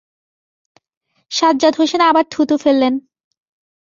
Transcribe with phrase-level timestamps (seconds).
[1.31, 2.93] সাজ্জাদ হোসেন আবার থুথু ফেললেন।